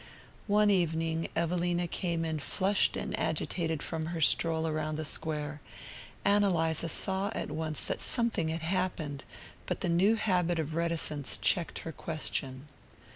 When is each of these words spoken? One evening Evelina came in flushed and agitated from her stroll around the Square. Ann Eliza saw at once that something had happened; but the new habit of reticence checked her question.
One 0.47 0.71
evening 0.71 1.27
Evelina 1.35 1.87
came 1.87 2.25
in 2.25 2.39
flushed 2.39 2.97
and 2.97 3.13
agitated 3.19 3.83
from 3.83 4.07
her 4.07 4.19
stroll 4.19 4.65
around 4.67 4.95
the 4.95 5.05
Square. 5.05 5.61
Ann 6.25 6.43
Eliza 6.43 6.89
saw 6.89 7.29
at 7.35 7.51
once 7.51 7.83
that 7.83 8.01
something 8.01 8.47
had 8.49 8.63
happened; 8.63 9.23
but 9.67 9.81
the 9.81 9.89
new 9.89 10.15
habit 10.15 10.57
of 10.57 10.73
reticence 10.73 11.37
checked 11.37 11.81
her 11.85 11.91
question. 11.91 12.65